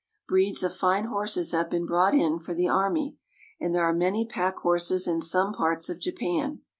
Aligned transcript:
Breeds 0.27 0.63
of 0.63 0.75
fine 0.75 1.03
horses 1.03 1.51
have 1.51 1.69
been 1.69 1.85
brought 1.85 2.15
in 2.15 2.39
for 2.39 2.55
the 2.55 2.67
army, 2.67 3.17
and 3.59 3.75
there 3.75 3.83
are 3.85 3.93
many 3.93 4.25
pack 4.25 4.57
horses 4.57 5.07
in 5.07 5.21
some 5.21 5.53
parts 5.53 5.89
of 5.89 5.99
Japan. 5.99 6.61